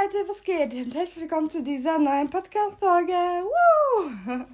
Leute, 0.00 0.28
was 0.28 0.44
geht? 0.44 0.74
Und 0.74 0.94
herzlich 0.94 1.22
willkommen 1.22 1.50
zu 1.50 1.60
dieser 1.60 1.98
neuen 1.98 2.30
Podcast-Folge. 2.30 3.14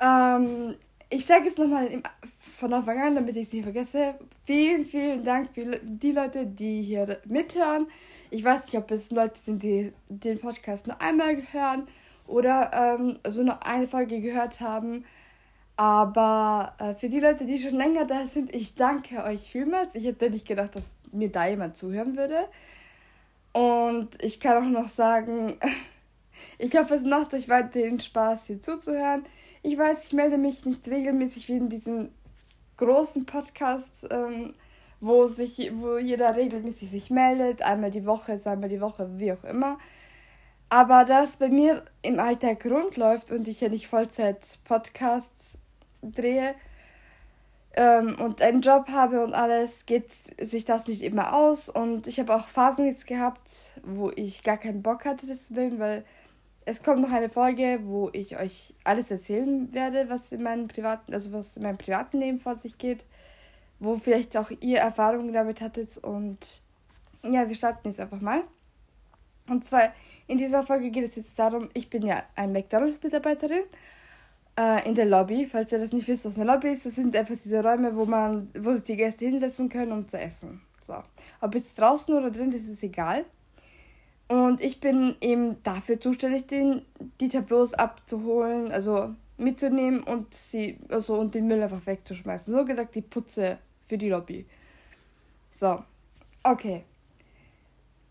Ähm, 0.00 0.76
ich 1.10 1.26
sage 1.26 1.48
es 1.48 1.56
nochmal 1.56 2.00
von 2.38 2.72
Anfang 2.72 3.00
an, 3.00 3.16
damit 3.16 3.36
ich 3.36 3.48
es 3.48 3.52
nicht 3.52 3.64
vergesse. 3.64 4.14
Vielen, 4.44 4.86
vielen 4.86 5.24
Dank 5.24 5.52
für 5.52 5.80
die 5.82 6.12
Leute, 6.12 6.46
die 6.46 6.82
hier 6.82 7.20
mithören. 7.24 7.88
Ich 8.30 8.44
weiß 8.44 8.66
nicht, 8.66 8.76
ob 8.76 8.92
es 8.92 9.10
Leute 9.10 9.40
sind, 9.40 9.60
die 9.60 9.92
den 10.08 10.38
Podcast 10.38 10.86
nur 10.86 11.00
einmal 11.02 11.42
hören 11.50 11.88
oder 12.28 12.70
ähm, 12.72 13.18
so 13.26 13.42
nur 13.42 13.66
eine 13.66 13.88
Folge 13.88 14.20
gehört 14.20 14.60
haben. 14.60 15.04
Aber 15.76 16.74
äh, 16.78 16.94
für 16.94 17.08
die 17.08 17.18
Leute, 17.18 17.44
die 17.44 17.58
schon 17.58 17.74
länger 17.74 18.04
da 18.04 18.28
sind, 18.28 18.54
ich 18.54 18.76
danke 18.76 19.24
euch 19.24 19.50
vielmals. 19.50 19.96
Ich 19.96 20.04
hätte 20.04 20.30
nicht 20.30 20.46
gedacht, 20.46 20.76
dass 20.76 20.94
mir 21.10 21.32
da 21.32 21.48
jemand 21.48 21.76
zuhören 21.76 22.16
würde. 22.16 22.48
Und 23.58 24.22
ich 24.22 24.38
kann 24.38 24.56
auch 24.56 24.70
noch 24.70 24.88
sagen, 24.88 25.58
ich 26.58 26.76
hoffe, 26.76 26.94
es 26.94 27.02
macht 27.02 27.34
euch 27.34 27.48
weiterhin 27.48 27.98
Spaß, 27.98 28.46
hier 28.46 28.62
zuzuhören. 28.62 29.24
Ich 29.64 29.76
weiß, 29.76 30.06
ich 30.06 30.12
melde 30.12 30.38
mich 30.38 30.64
nicht 30.64 30.86
regelmäßig 30.86 31.48
wie 31.48 31.56
in 31.56 31.68
diesen 31.68 32.14
großen 32.76 33.26
Podcasts, 33.26 34.06
ähm, 34.12 34.54
wo, 35.00 35.26
sich, 35.26 35.72
wo 35.74 35.98
jeder 35.98 36.36
regelmäßig 36.36 36.88
sich 36.88 37.10
meldet. 37.10 37.62
Einmal 37.62 37.90
die 37.90 38.06
Woche, 38.06 38.38
zweimal 38.38 38.68
die 38.68 38.80
Woche, 38.80 39.10
wie 39.18 39.32
auch 39.32 39.42
immer. 39.42 39.78
Aber 40.68 41.04
da 41.04 41.24
es 41.24 41.38
bei 41.38 41.48
mir 41.48 41.84
im 42.02 42.20
Alltag 42.20 42.64
rund 42.64 42.96
läuft 42.96 43.32
und 43.32 43.48
ich 43.48 43.60
ja 43.60 43.68
nicht 43.68 43.88
Vollzeit 43.88 44.38
Podcasts 44.66 45.58
drehe, 46.02 46.54
ähm, 47.78 48.16
und 48.18 48.42
einen 48.42 48.60
Job 48.60 48.88
habe 48.90 49.22
und 49.22 49.34
alles, 49.34 49.86
geht 49.86 50.10
sich 50.40 50.64
das 50.64 50.88
nicht 50.88 51.00
immer 51.00 51.32
aus. 51.32 51.68
Und 51.68 52.08
ich 52.08 52.18
habe 52.18 52.34
auch 52.34 52.48
Phasen 52.48 52.86
jetzt 52.86 53.06
gehabt, 53.06 53.50
wo 53.84 54.10
ich 54.16 54.42
gar 54.42 54.56
keinen 54.56 54.82
Bock 54.82 55.04
hatte, 55.04 55.28
das 55.28 55.46
zu 55.46 55.54
drehen, 55.54 55.78
weil 55.78 56.04
es 56.64 56.82
kommt 56.82 57.00
noch 57.00 57.12
eine 57.12 57.28
Folge, 57.28 57.78
wo 57.84 58.10
ich 58.12 58.36
euch 58.36 58.74
alles 58.82 59.12
erzählen 59.12 59.72
werde, 59.72 60.10
was 60.10 60.32
in 60.32 60.42
meinem 60.42 60.66
privaten, 60.66 61.14
also 61.14 61.32
was 61.32 61.56
in 61.56 61.62
meinem 61.62 61.78
privaten 61.78 62.18
Leben 62.18 62.40
vor 62.40 62.56
sich 62.56 62.78
geht, 62.78 63.04
wo 63.78 63.94
vielleicht 63.94 64.36
auch 64.36 64.50
ihr 64.60 64.78
Erfahrungen 64.78 65.32
damit 65.32 65.60
hattet. 65.60 65.98
Und 65.98 66.62
ja, 67.22 67.48
wir 67.48 67.54
starten 67.54 67.88
jetzt 67.88 68.00
einfach 68.00 68.20
mal. 68.20 68.42
Und 69.48 69.64
zwar 69.64 69.92
in 70.26 70.36
dieser 70.36 70.64
Folge 70.64 70.90
geht 70.90 71.08
es 71.08 71.14
jetzt 71.14 71.38
darum, 71.38 71.70
ich 71.74 71.88
bin 71.88 72.04
ja 72.04 72.24
ein 72.34 72.50
McDonalds-Mitarbeiterin 72.50 73.62
äh, 74.58 74.86
in 74.88 74.94
der 74.94 75.06
Lobby. 75.06 75.46
Falls 75.46 75.72
ihr 75.72 75.78
das 75.78 75.92
nicht 75.92 76.08
wisst, 76.08 76.24
was 76.24 76.36
eine 76.36 76.44
Lobby 76.44 76.72
ist, 76.72 76.84
das 76.84 76.96
sind 76.96 77.16
einfach 77.16 77.36
diese 77.42 77.62
Räume, 77.62 77.94
wo 77.94 78.04
man, 78.04 78.48
wo 78.58 78.72
sich 78.72 78.82
die 78.82 78.96
Gäste 78.96 79.24
hinsetzen 79.24 79.68
können, 79.68 79.92
um 79.92 80.08
zu 80.08 80.18
essen. 80.18 80.60
So. 80.86 80.94
Ob 81.40 81.54
jetzt 81.54 81.78
draußen 81.78 82.14
oder 82.14 82.30
drin, 82.30 82.50
das 82.50 82.62
ist 82.62 82.82
egal. 82.82 83.24
Und 84.28 84.60
ich 84.60 84.80
bin 84.80 85.16
eben 85.20 85.62
dafür 85.62 86.00
zuständig, 86.00 86.46
den, 86.46 86.82
die 87.20 87.28
Tableaus 87.28 87.72
abzuholen, 87.72 88.72
also 88.72 89.14
mitzunehmen 89.38 90.02
und 90.02 90.34
sie, 90.34 90.78
also 90.88 91.14
und 91.18 91.34
den 91.34 91.46
Müll 91.46 91.62
einfach 91.62 91.86
wegzuschmeißen. 91.86 92.52
So 92.52 92.64
gesagt, 92.64 92.94
die 92.94 93.00
Putze 93.00 93.58
für 93.86 93.96
die 93.96 94.08
Lobby. 94.08 94.44
So. 95.52 95.82
Okay. 96.42 96.84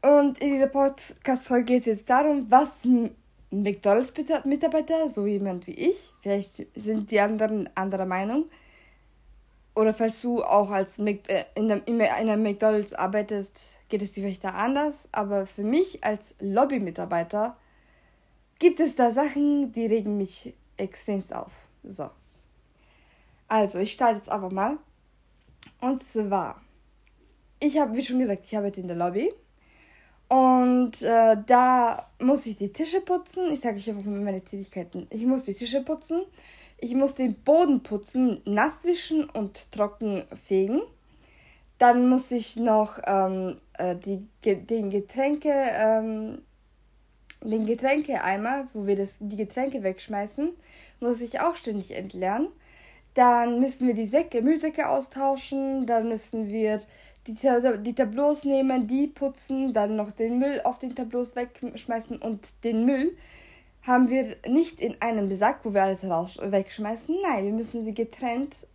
Und 0.02 0.40
in 0.40 0.54
dieser 0.54 0.68
Podcast-Folge 0.68 1.66
geht 1.66 1.80
es 1.82 1.86
jetzt 1.86 2.10
darum, 2.10 2.50
was 2.50 2.88
McDonalds-Mitarbeiter, 3.52 5.10
so 5.10 5.26
jemand 5.26 5.68
wie 5.68 5.72
ich, 5.72 6.14
vielleicht 6.22 6.66
sind 6.76 7.12
die 7.12 7.20
anderen 7.20 7.70
anderer 7.76 8.06
Meinung, 8.06 8.46
oder 9.78 9.94
falls 9.94 10.24
du 10.24 10.44
auch 10.44 10.72
als 10.72 10.98
äh, 10.98 11.46
in, 11.54 11.72
einem, 11.72 11.84
in 11.86 12.02
einem 12.02 12.42
McDonalds 12.42 12.94
arbeitest, 12.94 13.80
geht 13.90 14.02
es 14.02 14.12
dir 14.12 14.24
vielleicht 14.24 14.44
da 14.44 14.50
anders. 14.50 15.08
Aber 15.12 15.46
für 15.46 15.62
mich 15.62 16.04
als 16.04 16.34
Lobby-Mitarbeiter 16.40 17.56
gibt 18.58 18.80
es 18.80 18.96
da 18.96 19.12
Sachen, 19.12 19.72
die 19.74 19.86
regen 19.86 20.18
mich 20.18 20.56
extremst 20.78 21.32
auf. 21.32 21.52
So. 21.84 22.10
Also, 23.48 23.78
ich 23.78 23.92
starte 23.92 24.18
jetzt 24.18 24.30
einfach 24.30 24.50
mal. 24.50 24.80
Und 25.80 26.04
zwar, 26.04 26.60
ich 27.60 27.78
habe, 27.78 27.96
wie 27.96 28.04
schon 28.04 28.18
gesagt, 28.18 28.48
ich 28.48 28.58
arbeite 28.58 28.82
in 28.82 28.88
der 28.88 28.98
Lobby. 28.98 29.32
Und 30.30 31.02
äh, 31.04 31.38
da 31.46 32.10
muss 32.20 32.46
ich 32.46 32.58
die 32.58 32.74
Tische 32.74 33.02
putzen. 33.02 33.52
Ich 33.54 33.62
sage 33.62 33.78
euch 33.78 33.90
einfach 33.90 34.04
mal 34.04 34.20
meine 34.20 34.42
Tätigkeiten. 34.42 35.08
Ich 35.10 35.26
muss 35.26 35.44
die 35.44 35.54
Tische 35.54 35.82
putzen. 35.82 36.24
Ich 36.80 36.94
muss 36.94 37.16
den 37.16 37.34
Boden 37.34 37.82
putzen, 37.82 38.42
nass 38.46 38.84
wischen 38.84 39.30
und 39.30 39.72
trocken 39.72 40.26
fegen. 40.46 40.82
Dann 41.80 42.10
muss 42.10 42.32
ich 42.32 42.56
noch 42.58 43.00
ähm, 43.06 43.56
äh, 43.78 43.96
die, 43.96 44.28
den 44.44 44.90
Getränke, 44.90 45.52
ähm, 45.52 46.42
den 47.42 47.66
Getränkeeimer, 47.66 48.68
wo 48.74 48.86
wir 48.86 48.96
das, 48.96 49.16
die 49.20 49.38
Getränke 49.38 49.84
wegschmeißen, 49.84 50.52
muss 51.00 51.22
ich 51.22 51.40
auch 51.40 51.56
ständig 51.56 51.96
entleeren. 51.96 52.50
Dann 53.14 53.60
müssen 53.60 53.88
wir 53.88 53.96
die 53.96 54.06
Säcke, 54.06 54.42
Müllsäcke 54.42 54.90
austauschen. 54.90 55.88
Dann 55.88 56.10
müssen 56.10 56.50
wir 56.50 56.82
die, 57.28 57.36
die 57.84 57.94
Tableaus 57.94 58.44
nehmen, 58.44 58.88
die 58.88 59.08
putzen, 59.08 59.74
dann 59.74 59.96
noch 59.96 60.12
den 60.12 60.40
Müll 60.40 60.62
auf 60.64 60.80
den 60.80 60.96
Tableaus 60.96 61.36
wegschmeißen 61.36 62.18
und 62.18 62.50
den 62.64 62.86
Müll 62.86 63.16
haben 63.84 64.10
wir 64.10 64.36
nicht 64.48 64.82
in 64.82 65.02
einem 65.02 65.34
Sack, 65.36 65.60
wo 65.64 65.74
wir 65.74 65.84
alles 65.84 66.04
raus 66.04 66.38
wegschmeißen. 66.42 67.16
Nein, 67.24 67.46
wir 67.46 67.54
müssen 67.54 67.86
sie 67.86 67.94
getrennt, 67.94 68.68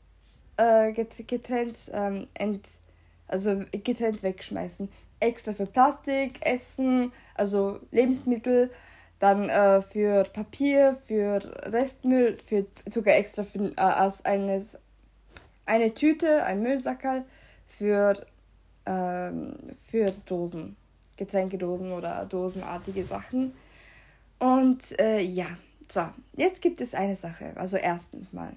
äh, 0.56 0.92
getrennt, 0.92 1.90
ähm, 1.92 2.28
ent, 2.34 2.66
also 3.28 3.62
getrennt 3.72 4.22
wegschmeißen. 4.22 4.88
Extra 5.20 5.52
für 5.52 5.66
Plastik, 5.66 6.44
Essen, 6.44 7.12
also 7.34 7.78
Lebensmittel, 7.90 8.70
dann 9.18 9.48
äh, 9.48 9.82
für 9.82 10.24
Papier, 10.24 10.94
für 10.94 11.40
Restmüll, 11.70 12.38
für 12.44 12.66
sogar 12.86 13.14
extra 13.14 13.44
für, 13.44 13.66
äh, 13.76 13.80
als 13.80 14.24
eines, 14.24 14.78
eine 15.66 15.94
Tüte, 15.94 16.44
ein 16.44 16.62
Müllsackerl 16.62 17.24
für 17.66 18.26
ähm, 18.86 19.56
für 19.86 20.12
Dosen, 20.26 20.76
Getränkedosen 21.16 21.92
oder 21.92 22.24
dosenartige 22.24 23.04
Sachen. 23.04 23.52
Und 24.38 24.98
äh, 24.98 25.20
ja, 25.20 25.46
so, 25.90 26.08
jetzt 26.36 26.62
gibt 26.62 26.80
es 26.80 26.94
eine 26.94 27.16
Sache. 27.16 27.52
Also 27.54 27.76
erstens 27.76 28.32
mal. 28.32 28.56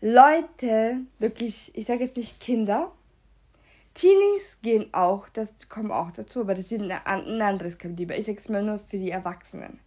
Leute, 0.00 0.98
wirklich, 1.18 1.70
ich 1.74 1.86
sage 1.86 2.04
jetzt 2.04 2.16
nicht 2.16 2.40
Kinder. 2.40 2.92
Teenies 3.94 4.58
gehen 4.62 4.92
auch, 4.92 5.28
das 5.28 5.52
kommen 5.68 5.90
auch 5.90 6.12
dazu, 6.12 6.40
aber 6.42 6.54
das 6.54 6.70
ist 6.70 6.80
ein, 6.80 6.90
ein 6.90 7.42
anderes 7.42 7.78
Kaliber. 7.78 8.16
Ich 8.16 8.26
sage 8.26 8.38
es 8.38 8.48
mal 8.48 8.62
nur 8.62 8.78
für 8.78 8.98
die 8.98 9.10
Erwachsenen. 9.10 9.80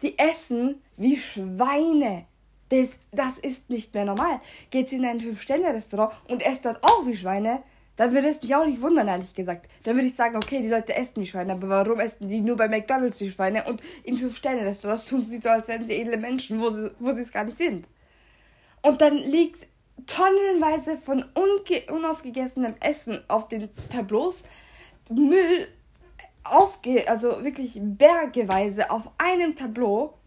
Die 0.00 0.18
essen 0.18 0.80
wie 0.96 1.16
Schweine. 1.18 2.24
Das, 2.70 2.88
das 3.12 3.38
ist 3.38 3.68
nicht 3.68 3.92
mehr 3.92 4.06
normal. 4.06 4.40
Geht 4.70 4.92
in 4.92 5.04
ein 5.04 5.20
Fünf-Sterne-Restaurant 5.20 6.12
und 6.28 6.44
esst 6.44 6.64
dort 6.64 6.82
auch 6.82 7.06
wie 7.06 7.16
Schweine, 7.16 7.62
dann 7.96 8.12
würde 8.12 8.28
es 8.28 8.42
mich 8.42 8.54
auch 8.54 8.66
nicht 8.66 8.82
wundern, 8.82 9.08
ehrlich 9.08 9.34
gesagt. 9.34 9.68
Dann 9.84 9.94
würde 9.94 10.08
ich 10.08 10.14
sagen, 10.14 10.36
okay, 10.36 10.60
die 10.60 10.68
Leute 10.68 10.94
essen 10.94 11.20
die 11.20 11.26
Schweine, 11.26 11.52
aber 11.52 11.68
warum 11.68 12.00
essen 12.00 12.28
die 12.28 12.40
nur 12.40 12.56
bei 12.56 12.68
McDonalds 12.68 13.18
die 13.18 13.30
Schweine 13.30 13.64
und 13.64 13.80
in 14.02 14.16
fünf 14.16 14.36
Sterne 14.36 14.62
Restaurants 14.62 15.04
tun 15.04 15.24
sie 15.26 15.40
so, 15.40 15.48
als 15.48 15.68
wären 15.68 15.86
sie 15.86 15.94
edle 15.94 16.16
Menschen, 16.16 16.60
wo 16.60 16.70
sie, 16.70 16.90
wo 16.98 17.10
es 17.10 17.30
gar 17.30 17.44
nicht 17.44 17.58
sind. 17.58 17.86
Und 18.82 19.00
dann 19.00 19.16
liegt 19.16 19.66
tonnenweise 20.06 20.96
von 20.96 21.24
unaufgegessenem 21.88 22.74
Essen 22.80 23.20
auf 23.28 23.48
den 23.48 23.68
Tableaus, 23.90 24.42
Müll 25.10 25.68
aufge, 26.44 27.08
also 27.08 27.44
wirklich 27.44 27.78
bergeweise 27.80 28.90
auf 28.90 29.10
einem 29.18 29.54
Tableau 29.54 30.18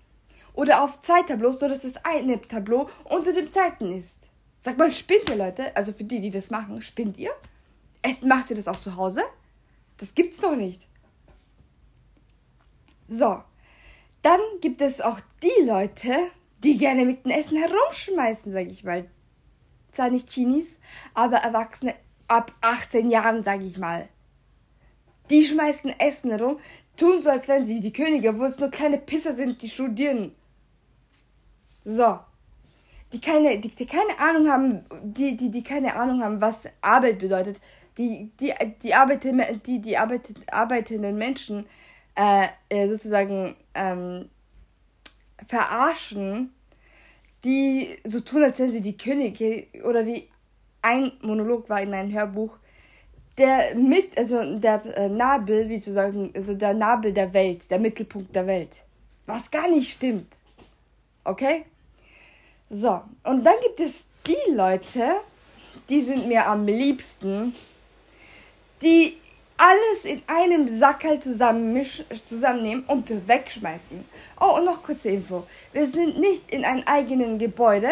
oder 0.53 0.83
auf 0.83 1.01
zwei 1.01 1.21
Tableaus, 1.21 1.59
so 1.59 1.67
dass 1.67 1.81
das 1.81 1.93
eine 2.03 2.41
Tableau 2.41 2.89
unter 3.03 3.33
dem 3.33 3.51
zweiten 3.51 3.91
ist. 3.91 4.17
Sag 4.59 4.77
mal, 4.77 4.91
spinnt 4.91 5.29
ihr 5.29 5.35
Leute? 5.35 5.75
Also 5.75 5.93
für 5.93 6.03
die, 6.03 6.19
die 6.19 6.31
das 6.31 6.49
machen, 6.49 6.81
spinnt 6.81 7.17
ihr? 7.17 7.31
Es, 8.09 8.21
macht 8.21 8.49
ihr 8.49 8.55
das 8.55 8.67
auch 8.67 8.79
zu 8.79 8.95
Hause? 8.95 9.21
Das 9.97 10.13
gibt's 10.15 10.39
doch 10.39 10.55
nicht. 10.55 10.87
So. 13.09 13.43
Dann 14.21 14.39
gibt 14.61 14.81
es 14.81 15.01
auch 15.01 15.19
die 15.43 15.65
Leute, 15.65 16.15
die 16.63 16.77
gerne 16.77 17.05
mit 17.05 17.25
dem 17.25 17.31
Essen 17.31 17.57
herumschmeißen, 17.57 18.51
sag 18.51 18.67
ich 18.67 18.83
mal. 18.83 19.09
Zwar 19.91 20.09
nicht 20.09 20.29
Teenies, 20.29 20.79
aber 21.13 21.37
Erwachsene 21.37 21.95
ab 22.27 22.53
18 22.61 23.09
Jahren, 23.09 23.43
sag 23.43 23.61
ich 23.61 23.77
mal. 23.77 24.07
Die 25.29 25.43
schmeißen 25.43 25.99
Essen 25.99 26.31
herum, 26.31 26.59
tun 26.95 27.21
so, 27.21 27.29
als 27.29 27.47
wären 27.47 27.67
sie 27.67 27.81
die 27.81 27.91
Könige, 27.91 28.29
obwohl 28.29 28.47
es 28.47 28.59
nur 28.59 28.69
kleine 28.69 28.97
Pisser 28.97 29.33
sind, 29.33 29.61
die 29.61 29.69
studieren. 29.69 30.33
So 31.83 32.19
die 33.13 33.21
keine, 33.21 33.57
die, 33.59 33.69
die 33.69 33.85
keine 33.85 34.19
Ahnung 34.19 34.49
haben, 34.49 34.85
die, 35.03 35.35
die, 35.35 35.49
die 35.49 35.63
keine 35.63 35.95
Ahnung 35.95 36.21
haben, 36.21 36.41
was 36.41 36.67
Arbeit 36.81 37.19
bedeutet, 37.19 37.61
die, 37.97 38.31
die, 38.39 38.53
die, 38.81 38.93
arbeiten, 38.93 39.41
die, 39.65 39.79
die 39.81 39.97
arbeitet, 39.97 40.37
arbeitenden 40.51 41.17
Menschen 41.17 41.65
äh, 42.15 42.47
äh, 42.69 42.87
sozusagen 42.87 43.55
ähm, 43.73 44.29
verarschen, 45.45 46.53
die 47.43 47.97
so 48.03 48.19
tun, 48.19 48.43
als 48.43 48.59
wären 48.59 48.71
sie 48.71 48.81
die 48.81 48.97
Könige 48.97 49.67
oder 49.83 50.05
wie 50.05 50.27
ein 50.81 51.11
Monolog 51.21 51.69
war 51.69 51.81
in 51.81 51.93
einem 51.93 52.13
Hörbuch, 52.13 52.57
der 53.37 53.75
mit, 53.75 54.17
also 54.17 54.57
der 54.57 54.83
äh, 54.97 55.09
Nabel, 55.09 55.69
wie 55.69 55.79
zu 55.79 55.93
sagen, 55.93 56.31
also 56.35 56.53
der 56.53 56.73
Nabel 56.73 57.13
der 57.13 57.33
Welt, 57.33 57.69
der 57.69 57.79
Mittelpunkt 57.79 58.35
der 58.35 58.47
Welt. 58.47 58.83
Was 59.25 59.51
gar 59.51 59.69
nicht 59.69 59.91
stimmt. 59.91 60.27
Okay? 61.23 61.65
So, 62.69 63.01
und 63.23 63.43
dann 63.43 63.55
gibt 63.63 63.79
es 63.79 64.05
die 64.25 64.53
Leute, 64.53 65.21
die 65.89 66.01
sind 66.01 66.27
mir 66.27 66.47
am 66.47 66.65
liebsten, 66.65 67.53
die 68.81 69.17
alles 69.57 70.05
in 70.05 70.21
einem 70.27 70.67
Sackel 70.67 71.19
zusammenmischen, 71.19 72.05
zusammennehmen 72.27 72.83
und 72.85 73.27
wegschmeißen. 73.27 74.05
Oh, 74.39 74.57
und 74.57 74.65
noch 74.65 74.83
kurze 74.83 75.09
Info. 75.09 75.47
Wir 75.73 75.87
sind 75.87 76.19
nicht 76.19 76.51
in 76.51 76.63
einem 76.63 76.83
eigenen 76.85 77.39
Gebäude. 77.39 77.89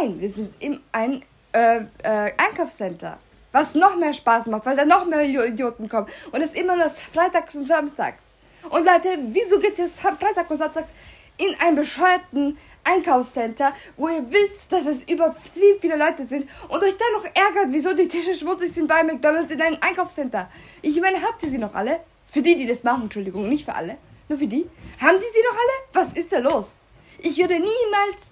Nein, 0.00 0.18
wir 0.18 0.28
sind 0.28 0.54
in 0.58 0.80
einem 0.92 1.20
äh, 1.52 1.76
äh, 2.02 2.32
Einkaufscenter. 2.36 3.18
Was 3.52 3.74
noch 3.74 3.96
mehr 3.96 4.12
Spaß 4.12 4.46
macht, 4.46 4.66
weil 4.66 4.76
da 4.76 4.84
noch 4.84 5.06
mehr 5.06 5.22
Idioten 5.22 5.88
kommen. 5.88 6.08
Und 6.32 6.40
es 6.40 6.48
ist 6.48 6.58
immer 6.58 6.76
nur 6.76 6.90
freitags 6.90 7.54
und 7.54 7.68
samstags. 7.68 8.22
Und 8.70 8.84
Leute, 8.84 9.18
wieso 9.28 9.58
geht 9.58 9.78
es 9.78 10.00
Freitag 10.00 10.50
und 10.50 10.58
samstags 10.58 10.90
in 11.38 11.54
einem 11.60 11.76
bescheuerten 11.76 12.56
Einkaufscenter, 12.84 13.72
wo 13.96 14.08
ihr 14.08 14.24
wisst, 14.30 14.70
dass 14.70 14.86
es 14.86 15.02
über 15.02 15.34
viel, 15.34 15.78
viele 15.80 15.96
Leute 15.96 16.26
sind 16.26 16.48
und 16.68 16.82
euch 16.82 16.94
dann 16.96 17.12
noch 17.12 17.24
ärgert, 17.24 17.72
wieso 17.72 17.94
die 17.94 18.08
Tische 18.08 18.34
schmutzig 18.34 18.72
sind 18.72 18.86
bei 18.86 19.02
McDonalds 19.02 19.52
in 19.52 19.60
einem 19.60 19.78
Einkaufscenter. 19.80 20.48
Ich 20.82 21.00
meine, 21.00 21.20
habt 21.22 21.42
ihr 21.42 21.50
sie 21.50 21.58
noch 21.58 21.74
alle? 21.74 22.00
Für 22.28 22.42
die, 22.42 22.56
die 22.56 22.66
das 22.66 22.82
machen, 22.82 23.04
Entschuldigung, 23.04 23.48
nicht 23.48 23.64
für 23.64 23.74
alle. 23.74 23.96
Nur 24.28 24.38
für 24.38 24.46
die. 24.46 24.68
Haben 25.00 25.18
die 25.18 25.32
sie 25.32 25.42
noch 25.44 26.02
alle? 26.02 26.06
Was 26.06 26.18
ist 26.18 26.32
da 26.32 26.38
los? 26.38 26.74
Ich 27.18 27.38
würde 27.38 27.54
niemals 27.54 28.30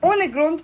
ohne 0.00 0.30
Grund 0.30 0.62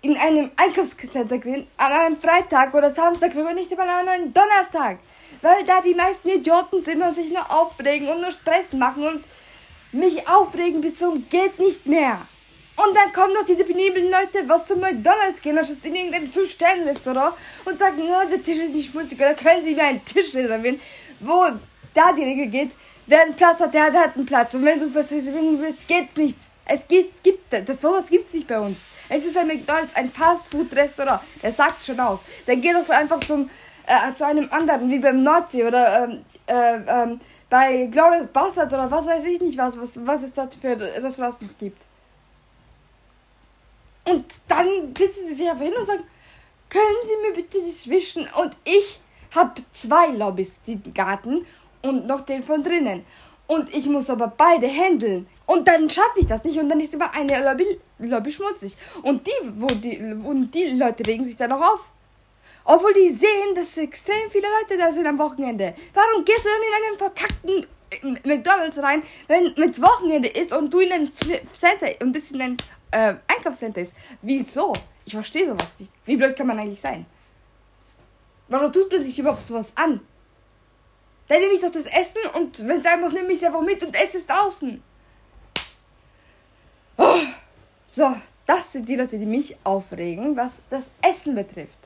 in 0.00 0.16
einem 0.16 0.50
Einkaufscenter 0.56 1.38
gehen, 1.38 1.66
an 1.76 1.92
einem 1.92 2.16
Freitag 2.16 2.72
oder 2.74 2.90
Samstag, 2.90 3.32
sogar 3.32 3.54
nicht 3.54 3.70
einmal 3.72 3.88
an 3.88 4.08
einem 4.08 4.32
Donnerstag. 4.32 4.98
Weil 5.42 5.64
da 5.64 5.80
die 5.80 5.94
meisten 5.94 6.28
Idioten 6.28 6.82
sind 6.84 7.02
und 7.02 7.14
sich 7.14 7.30
nur 7.30 7.50
aufregen 7.50 8.08
und 8.08 8.20
nur 8.20 8.32
Stress 8.32 8.72
machen 8.72 9.06
und 9.06 9.24
mich 9.92 10.28
aufregen 10.28 10.80
bis 10.80 10.96
zum 10.96 11.28
geht 11.28 11.58
nicht 11.58 11.86
mehr. 11.86 12.20
Und 12.76 12.94
dann 12.94 13.12
kommen 13.12 13.34
noch 13.34 13.44
diese 13.44 13.64
peniblen 13.64 14.10
Leute, 14.10 14.48
was 14.48 14.66
zum 14.66 14.78
McDonalds 14.78 15.42
gehen, 15.42 15.58
anstatt 15.58 15.84
in 15.84 15.96
irgendein 15.96 16.28
Fünf-Sterne-Restaurant 16.28 17.34
und 17.64 17.76
sagen, 17.76 18.02
oh, 18.02 18.28
der 18.28 18.40
Tisch 18.40 18.58
ist 18.58 18.72
nicht 18.72 18.92
schmutzig, 18.92 19.18
oder 19.18 19.34
können 19.34 19.64
Sie 19.64 19.74
mir 19.74 19.82
einen 19.82 20.04
Tisch 20.04 20.32
reservieren, 20.34 20.80
wo 21.18 21.44
da 21.92 22.12
die 22.12 22.22
Regel 22.22 22.46
geht, 22.46 22.76
wer 23.08 23.22
einen 23.22 23.34
Platz 23.34 23.58
hat, 23.58 23.74
der 23.74 23.92
hat, 23.92 24.14
einen 24.14 24.26
Platz. 24.26 24.54
Und 24.54 24.64
wenn 24.64 24.78
du 24.78 24.94
was 24.94 25.10
reservieren 25.10 25.60
willst, 25.60 25.88
geht's 25.88 26.16
nicht. 26.16 26.38
Es 26.66 26.86
geht, 26.86 27.22
gibt, 27.24 27.52
das, 27.52 27.82
sowas 27.82 28.06
gibt's 28.08 28.32
nicht 28.32 28.46
bei 28.46 28.60
uns. 28.60 28.78
Es 29.08 29.24
ist 29.24 29.36
ein 29.36 29.48
McDonalds, 29.48 29.96
ein 29.96 30.12
Fast-Food-Restaurant. 30.12 31.22
Der 31.42 31.50
sagt 31.50 31.84
schon 31.84 31.98
aus. 31.98 32.20
Dann 32.46 32.60
geh 32.60 32.72
doch 32.72 32.88
einfach 32.90 33.20
zum, 33.20 33.50
äh, 33.86 34.14
zu 34.14 34.24
einem 34.24 34.48
anderen, 34.52 34.88
wie 34.90 34.98
beim 34.98 35.24
Nordsee 35.24 35.64
oder 35.64 36.04
ähm, 36.04 36.24
äh, 36.46 36.76
ähm, 36.86 37.20
bei 37.50 37.86
Glorious 37.86 38.26
Bastard 38.28 38.72
oder 38.72 38.90
was 38.90 39.06
weiß 39.06 39.24
ich 39.24 39.40
nicht 39.40 39.58
was, 39.58 39.78
was, 39.78 39.90
was 40.06 40.22
es 40.22 40.32
dort 40.34 40.54
für 40.54 40.78
Restaurants 40.78 41.40
noch 41.40 41.56
gibt. 41.58 41.82
Und 44.04 44.24
dann 44.46 44.94
sitzen 44.96 45.26
sie 45.28 45.34
sich 45.34 45.48
einfach 45.48 45.64
hin 45.64 45.74
und 45.78 45.86
sagen, 45.86 46.04
können 46.68 46.96
Sie 47.06 47.28
mir 47.28 47.34
bitte 47.34 47.58
das 47.66 47.88
wischen? 47.88 48.26
Und 48.40 48.56
ich 48.64 49.00
habe 49.34 49.60
zwei 49.72 50.08
Lobbys, 50.08 50.60
die 50.66 50.80
Garten 50.92 51.46
und 51.82 52.06
noch 52.06 52.22
den 52.22 52.42
von 52.42 52.62
drinnen. 52.62 53.04
Und 53.46 53.74
ich 53.74 53.86
muss 53.86 54.10
aber 54.10 54.32
beide 54.36 54.66
handeln. 54.66 55.26
Und 55.46 55.66
dann 55.66 55.88
schaffe 55.88 56.20
ich 56.20 56.26
das 56.26 56.44
nicht 56.44 56.58
und 56.58 56.68
dann 56.68 56.80
ist 56.80 56.92
immer 56.92 57.14
eine 57.14 57.42
Lobby, 57.42 57.78
Lobby 57.98 58.32
schmutzig. 58.32 58.76
Und 59.02 59.26
die, 59.26 59.52
wo 59.56 59.66
die, 59.66 59.98
und 59.98 60.50
die 60.50 60.66
Leute 60.76 61.06
regen 61.06 61.26
sich 61.26 61.36
dann 61.36 61.50
noch 61.50 61.60
auf. 61.60 61.90
Obwohl 62.70 62.92
die 62.92 63.08
sehen, 63.08 63.54
dass 63.54 63.78
extrem 63.78 64.30
viele 64.30 64.46
Leute 64.60 64.76
da 64.76 64.92
sind 64.92 65.06
am 65.06 65.18
Wochenende. 65.18 65.74
Warum 65.94 66.22
gehst 66.22 66.44
du 66.44 66.48
dann 66.50 66.62
in 66.68 66.86
einen 66.86 66.98
verkackten 66.98 67.66
äh, 67.90 68.28
McDonalds 68.28 68.78
rein, 68.82 69.02
wenn 69.26 69.46
es 69.70 69.80
Wochenende 69.80 70.28
ist 70.28 70.52
und 70.52 70.70
du 70.70 70.80
in 70.80 70.92
einem 70.92 71.10
Center 71.14 71.88
und 72.02 72.14
das 72.14 72.30
in 72.30 72.42
ein 72.42 72.56
äh, 72.90 73.14
Einkaufscenter 73.26 73.80
ist? 73.80 73.94
Wieso? 74.20 74.74
Ich 75.06 75.14
verstehe 75.14 75.46
sowas 75.46 75.66
nicht. 75.78 75.90
Wie 76.04 76.16
blöd 76.16 76.36
kann 76.36 76.46
man 76.46 76.58
eigentlich 76.58 76.78
sein? 76.78 77.06
Warum 78.48 78.70
tut 78.70 78.92
man 78.92 79.02
sich 79.02 79.18
überhaupt 79.18 79.40
sowas 79.40 79.72
an? 79.74 80.00
Dann 81.26 81.40
nehme 81.40 81.54
ich 81.54 81.60
doch 81.60 81.72
das 81.72 81.86
Essen 81.86 82.20
und 82.34 82.68
wenn 82.68 82.78
es 82.78 82.84
sein 82.84 83.00
muss, 83.00 83.12
nehme 83.12 83.28
ich 83.28 83.38
es 83.38 83.44
einfach 83.44 83.62
mit 83.62 83.82
und 83.82 83.96
esse 83.96 84.18
es 84.18 84.26
draußen. 84.26 84.82
Oh. 86.98 87.16
So, 87.90 88.14
das 88.44 88.72
sind 88.72 88.86
die 88.86 88.96
Leute, 88.96 89.16
die 89.16 89.24
mich 89.24 89.56
aufregen, 89.64 90.36
was 90.36 90.52
das 90.68 90.84
Essen 91.00 91.34
betrifft. 91.34 91.78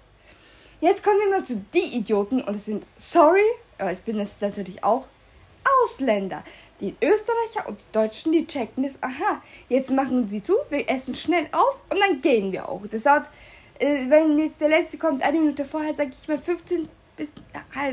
Jetzt 0.82 1.04
kommen 1.04 1.20
wir 1.20 1.38
mal 1.38 1.44
zu 1.44 1.64
die 1.72 1.96
Idioten 1.96 2.42
und 2.42 2.56
es 2.56 2.64
sind, 2.64 2.88
sorry, 2.96 3.44
aber 3.78 3.92
ich 3.92 4.00
bin 4.00 4.18
jetzt 4.18 4.40
natürlich 4.40 4.82
auch 4.82 5.06
Ausländer. 5.84 6.42
Die 6.80 6.96
Österreicher 7.00 7.68
und 7.68 7.78
die 7.78 7.92
Deutschen, 7.92 8.32
die 8.32 8.44
checken 8.48 8.82
das. 8.82 9.00
Aha, 9.00 9.40
jetzt 9.68 9.92
machen 9.92 10.28
sie 10.28 10.42
zu, 10.42 10.54
wir 10.70 10.90
essen 10.90 11.14
schnell 11.14 11.46
auf 11.52 11.78
und 11.88 12.00
dann 12.00 12.20
gehen 12.20 12.50
wir 12.50 12.68
auch. 12.68 12.84
Das 12.88 13.04
dauert, 13.04 13.28
äh, 13.78 14.10
wenn 14.10 14.36
jetzt 14.40 14.60
der 14.60 14.70
letzte 14.70 14.98
kommt, 14.98 15.22
eine 15.22 15.38
Minute 15.38 15.64
vorher, 15.64 15.94
sage 15.94 16.10
ich 16.20 16.26
mal 16.26 16.40
15 16.40 16.88
bis, 17.16 17.30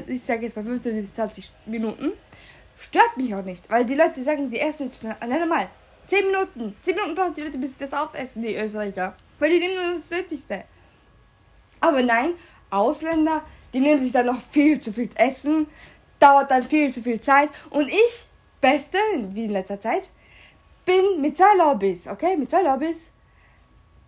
ich 0.08 0.24
sage 0.24 0.42
jetzt 0.42 0.56
mal 0.56 0.66
15 0.66 1.00
bis 1.00 1.14
20 1.14 1.52
Minuten. 1.68 2.14
Stört 2.80 3.18
mich 3.18 3.36
auch 3.36 3.44
nicht, 3.44 3.70
weil 3.70 3.86
die 3.86 3.94
Leute 3.94 4.24
sagen, 4.24 4.50
die 4.50 4.60
essen 4.60 4.86
jetzt 4.86 5.02
schnell. 5.02 5.16
Nein, 5.20 5.42
normal. 5.42 5.70
10 6.08 6.26
Minuten. 6.26 6.76
10 6.82 6.96
Minuten 6.96 7.14
brauchen 7.14 7.36
die 7.36 7.42
Leute, 7.42 7.60
bis 7.60 7.70
sie 7.70 7.86
das 7.86 7.94
aufessen, 7.94 8.42
die 8.42 8.56
Österreicher. 8.56 9.16
Weil 9.38 9.52
die 9.52 9.60
nehmen 9.60 9.76
nur 9.76 9.94
das 9.94 10.10
Nötigste. 10.10 10.64
Aber 11.82 12.02
nein, 12.02 12.34
Ausländer, 12.70 13.44
die 13.74 13.80
nehmen 13.80 14.00
sich 14.00 14.12
dann 14.12 14.26
noch 14.26 14.40
viel 14.40 14.80
zu 14.80 14.92
viel 14.94 15.10
Essen, 15.16 15.68
dauert 16.20 16.52
dann 16.52 16.64
viel 16.64 16.94
zu 16.94 17.02
viel 17.02 17.20
Zeit. 17.20 17.50
Und 17.70 17.88
ich, 17.88 18.26
Beste, 18.62 18.98
wie 19.32 19.46
in 19.46 19.52
letzter 19.52 19.80
Zeit, 19.80 20.10
bin 20.86 21.22
mit 21.22 21.38
zwei 21.38 21.56
Lobbys, 21.58 22.08
okay? 22.08 22.36
Mit 22.36 22.50
zwei 22.50 22.64
Lobbys. 22.64 23.12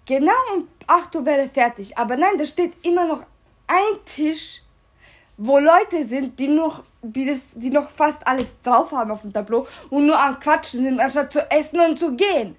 Genau 0.06 0.32
um 0.56 0.68
8 0.88 1.16
Uhr 1.16 1.26
werde 1.26 1.50
fertig. 1.50 1.98
Aber 1.98 2.18
nein, 2.18 2.38
da 2.38 2.46
steht 2.46 2.74
immer 2.86 3.06
noch 3.06 3.24
ein 3.68 4.06
Tisch, 4.06 4.62
wo 5.38 5.60
Leute 5.60 6.04
sind, 6.06 6.38
die 6.40 6.48
noch, 6.48 6.84
die 7.02 7.26
das, 7.26 7.48
die 7.54 7.70
noch 7.70 7.90
fast 7.90 8.26
alles 8.28 8.54
drauf 8.64 8.92
haben 8.92 9.12
auf 9.12 9.22
dem 9.22 9.32
Tableau 9.32 9.68
und 9.90 10.08
nur 10.08 10.20
am 10.20 10.40
Quatschen 10.40 10.84
sind, 10.84 11.00
anstatt 11.00 11.32
zu 11.32 11.50
essen 11.52 11.80
und 11.80 12.00
zu 12.00 12.16
gehen. 12.16 12.56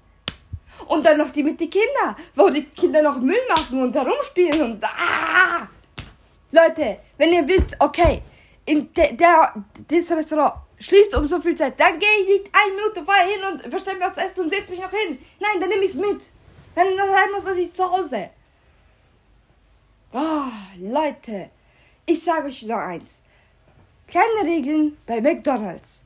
Und 0.86 1.04
dann 1.04 1.18
noch 1.18 1.30
die 1.30 1.42
mit 1.42 1.60
den 1.60 1.70
Kindern, 1.70 2.16
wo 2.34 2.48
die 2.48 2.64
Kinder 2.64 3.02
noch 3.02 3.20
Müll 3.20 3.36
machen 3.48 3.82
und 3.82 3.94
herumspielen 3.94 4.62
und 4.62 4.84
ah! 4.84 5.68
Leute, 6.52 6.98
wenn 7.16 7.32
ihr 7.32 7.48
wisst, 7.48 7.74
okay, 7.78 8.22
in 8.66 8.92
de, 8.92 9.16
der, 9.16 9.54
das 9.88 10.16
Restaurant 10.16 10.54
schließt 10.78 11.16
um 11.16 11.26
so 11.28 11.40
viel 11.40 11.56
Zeit, 11.56 11.80
dann 11.80 11.98
gehe 11.98 12.08
ich 12.20 12.28
nicht 12.28 12.50
eine 12.52 12.74
Minute 12.74 13.04
vorher 13.04 13.26
hin 13.26 13.40
und 13.50 13.70
bestelle 13.70 13.98
mir 13.98 14.04
was 14.04 14.14
zu 14.14 14.20
essen 14.20 14.40
und 14.40 14.50
setze 14.50 14.70
mich 14.70 14.80
noch 14.80 14.90
hin. 14.90 15.18
Nein, 15.40 15.60
dann 15.60 15.68
nehme 15.68 15.84
ich 15.84 15.90
es 15.90 15.96
mit. 15.96 16.30
Wenn 16.74 16.96
das 16.96 17.08
sein 17.08 17.32
muss, 17.32 17.44
dann 17.44 17.58
ist 17.58 17.76
zu 17.76 17.90
Hause. 17.90 18.30
Oh, 20.12 20.50
Leute, 20.78 21.50
ich 22.04 22.22
sage 22.22 22.48
euch 22.48 22.62
noch 22.64 22.76
eins. 22.76 23.18
Kleine 24.06 24.42
Regeln 24.44 24.98
bei 25.06 25.20
McDonald's. 25.20 26.02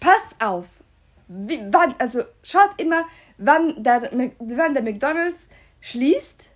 Passt 0.00 0.34
auf. 0.40 0.80
Wie, 1.28 1.60
wann, 1.70 1.94
also 1.98 2.22
schaut 2.42 2.80
immer, 2.80 3.04
wann 3.38 3.82
der, 3.82 4.10
wann 4.38 4.74
der 4.74 4.82
McDonald's 4.82 5.46
schließt. 5.80 6.50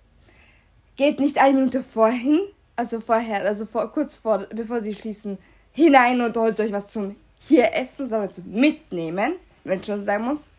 Geht 0.97 1.19
nicht 1.19 1.37
eine 1.37 1.57
Minute 1.57 1.81
vorhin, 1.81 2.41
also 2.81 2.99
vorher, 2.99 3.45
also 3.45 3.65
vor, 3.65 3.91
kurz 3.91 4.15
vor, 4.15 4.39
bevor 4.49 4.81
sie 4.81 4.95
schließen, 4.95 5.37
hinein 5.71 6.19
und 6.19 6.35
holt 6.35 6.59
euch 6.59 6.71
was 6.71 6.87
zum 6.87 7.15
hier 7.39 7.71
essen, 7.75 8.09
sondern 8.09 8.33
zum 8.33 8.49
mitnehmen, 8.51 9.35
wenn 9.63 9.83
schon 9.83 10.03
sein 10.03 10.23
muss. 10.23 10.51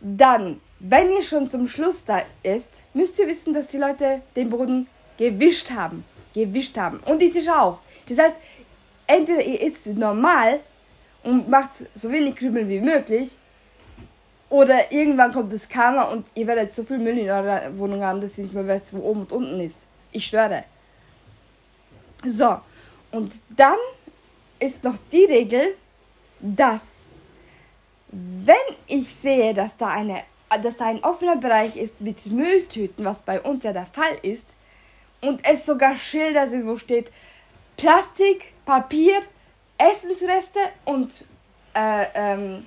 Dann, 0.00 0.60
wenn 0.80 1.10
ihr 1.10 1.22
schon 1.22 1.48
zum 1.48 1.68
Schluss 1.68 2.04
da 2.04 2.22
ist, 2.42 2.68
müsst 2.94 3.18
ihr 3.20 3.28
wissen, 3.28 3.54
dass 3.54 3.68
die 3.68 3.78
Leute 3.78 4.22
den 4.34 4.50
Boden 4.50 4.88
gewischt 5.16 5.70
haben. 5.70 6.04
Gewischt 6.34 6.76
haben. 6.76 6.98
Und 7.06 7.22
die 7.22 7.30
Tische 7.30 7.56
auch. 7.56 7.78
Das 8.08 8.18
heißt, 8.18 8.36
entweder 9.06 9.42
ihr 9.42 9.60
isst 9.62 9.86
normal 9.86 10.60
und 11.22 11.48
macht 11.48 11.86
so 11.94 12.10
wenig 12.10 12.34
Krümel 12.34 12.68
wie 12.68 12.80
möglich, 12.80 13.38
oder 14.50 14.92
irgendwann 14.92 15.32
kommt 15.32 15.52
das 15.52 15.68
Karma 15.68 16.04
und 16.12 16.26
ihr 16.34 16.46
werdet 16.46 16.74
so 16.74 16.84
viel 16.84 16.98
Müll 16.98 17.18
in 17.18 17.30
eurer 17.30 17.76
Wohnung 17.78 18.02
haben, 18.02 18.20
dass 18.20 18.36
ihr 18.36 18.44
nicht 18.44 18.54
mehr 18.54 18.68
wisst, 18.68 18.94
wo 18.94 18.98
oben 18.98 19.20
und 19.22 19.32
unten 19.32 19.60
ist. 19.60 19.86
Ich 20.12 20.26
schwöre. 20.26 20.64
So, 22.24 22.58
und 23.10 23.34
dann 23.50 23.76
ist 24.58 24.82
noch 24.82 24.96
die 25.12 25.24
Regel, 25.24 25.76
dass 26.40 26.80
wenn 28.10 28.76
ich 28.86 29.08
sehe, 29.08 29.52
dass 29.54 29.76
da, 29.76 29.88
eine, 29.88 30.22
dass 30.62 30.76
da 30.76 30.86
ein 30.86 31.02
offener 31.02 31.36
Bereich 31.36 31.76
ist 31.76 32.00
mit 32.00 32.24
Mülltüten, 32.26 33.04
was 33.04 33.22
bei 33.22 33.40
uns 33.40 33.64
ja 33.64 33.72
der 33.72 33.86
Fall 33.86 34.18
ist, 34.22 34.50
und 35.20 35.40
es 35.44 35.66
sogar 35.66 35.96
Schilder 35.96 36.48
sind, 36.48 36.66
wo 36.66 36.76
steht 36.76 37.10
Plastik, 37.76 38.54
Papier, 38.64 39.20
Essensreste 39.78 40.60
und 40.84 41.24
äh, 41.74 42.06
ähm, 42.14 42.66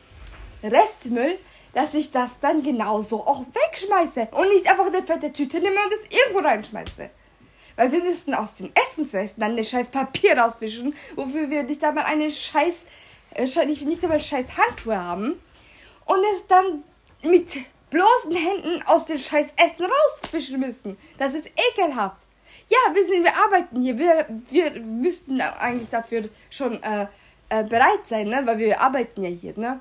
Restmüll, 0.64 1.38
dass 1.74 1.94
ich 1.94 2.12
das 2.12 2.40
dann 2.40 2.64
genauso 2.64 3.26
auch 3.26 3.44
wegschmeiße 3.54 4.30
und 4.32 4.50
nicht 4.50 4.70
einfach 4.70 4.88
eine 4.88 5.04
fette 5.04 5.32
Tüte 5.32 5.60
nehme 5.60 5.76
und 5.76 5.94
es 5.94 6.18
irgendwo 6.18 6.40
reinschmeiße. 6.40 7.10
Weil 7.78 7.92
wir 7.92 8.04
müssten 8.04 8.34
aus 8.34 8.56
den 8.56 8.72
Essensresten 8.76 9.40
dann 9.40 9.56
das 9.56 9.70
scheiß 9.70 9.90
Papier 9.90 10.38
rauswischen, 10.38 10.94
wofür 11.16 11.50
wir 11.50 11.64
nicht 11.64 11.84
einmal 11.84 12.04
eine 12.06 12.30
scheiß, 12.30 12.76
äh, 13.36 13.66
nicht, 13.66 13.86
nicht 13.86 14.04
einmal 14.04 14.20
scheiß 14.20 14.48
Handschuhe 14.58 15.02
haben. 15.02 15.42
Und 16.06 16.20
es 16.34 16.48
dann 16.48 16.84
mit 17.24 17.48
bloßen 17.90 18.36
Händen 18.36 18.84
aus 18.88 19.06
den 19.06 19.20
scheiß 19.20 19.48
Essen 19.56 19.86
rausfischen 19.86 20.60
müssen. 20.60 20.98
Das 21.18 21.34
ist 21.34 21.48
ekelhaft. 21.48 22.24
Ja, 22.70 22.94
wir 22.94 23.06
sind, 23.06 23.24
wir 23.24 23.36
arbeiten 23.38 23.82
hier. 23.82 23.98
Wir, 23.98 24.26
wir 24.50 24.72
müssten 24.82 25.40
eigentlich 25.40 25.90
dafür 25.90 26.30
schon 26.50 26.82
äh, 26.84 27.08
äh, 27.50 27.64
bereit 27.64 28.06
sein, 28.06 28.28
ne? 28.28 28.42
Weil 28.46 28.58
wir 28.58 28.82
arbeiten 28.82 29.24
ja 29.24 29.30
hier, 29.30 29.58
ne? 29.58 29.80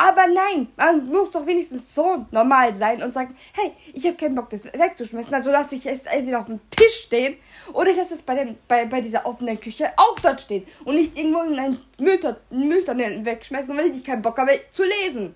Aber 0.00 0.28
nein, 0.28 0.68
man 0.76 1.06
muss 1.08 1.32
doch 1.32 1.44
wenigstens 1.44 1.92
so 1.92 2.24
normal 2.30 2.76
sein 2.76 3.02
und 3.02 3.12
sagen, 3.12 3.34
hey, 3.52 3.72
ich 3.92 4.06
habe 4.06 4.16
keinen 4.16 4.36
Bock, 4.36 4.48
das 4.48 4.72
wegzuschmeißen, 4.72 5.34
also 5.34 5.50
lasse 5.50 5.74
ich 5.74 5.86
es 5.86 6.02
entweder 6.02 6.38
auf 6.38 6.46
dem 6.46 6.60
Tisch 6.70 7.02
stehen 7.02 7.36
oder 7.72 7.90
ich 7.90 7.96
lasse 7.96 8.14
es 8.14 8.22
bei, 8.22 8.36
dem, 8.36 8.56
bei, 8.68 8.86
bei 8.86 9.00
dieser 9.00 9.26
offenen 9.26 9.60
Küche 9.60 9.92
auch 9.96 10.16
dort 10.20 10.40
stehen 10.40 10.64
und 10.84 10.94
nicht 10.94 11.18
irgendwo 11.18 11.40
in 11.40 11.58
einen 11.58 11.80
Mülltonnen 11.98 13.24
wegschmeißen, 13.24 13.76
weil 13.76 13.90
ich 13.90 14.04
keinen 14.04 14.22
Bock 14.22 14.38
habe 14.38 14.60
zu 14.70 14.84
lesen 14.84 15.34